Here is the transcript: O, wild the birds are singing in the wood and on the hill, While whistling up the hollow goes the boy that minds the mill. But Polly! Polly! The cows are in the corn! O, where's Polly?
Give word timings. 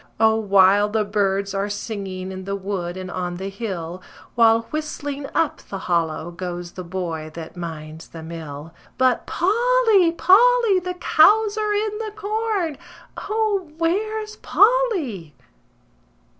O, 0.19 0.35
wild 0.35 0.93
the 0.93 1.05
birds 1.05 1.53
are 1.53 1.69
singing 1.69 2.31
in 2.31 2.45
the 2.45 2.55
wood 2.55 2.97
and 2.97 3.11
on 3.11 3.35
the 3.35 3.51
hill, 3.51 4.01
While 4.33 4.61
whistling 4.71 5.27
up 5.35 5.57
the 5.69 5.77
hollow 5.77 6.31
goes 6.31 6.71
the 6.71 6.83
boy 6.83 7.29
that 7.35 7.55
minds 7.55 8.07
the 8.07 8.23
mill. 8.23 8.73
But 8.97 9.27
Polly! 9.27 10.11
Polly! 10.13 10.79
The 10.79 10.95
cows 10.95 11.55
are 11.55 11.73
in 11.75 11.99
the 11.99 12.13
corn! 12.15 12.79
O, 13.29 13.69
where's 13.77 14.37
Polly? 14.37 15.35